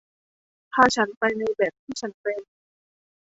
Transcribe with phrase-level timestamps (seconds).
[0.73, 2.41] พาฉันไปในแบบที่ฉันเป็น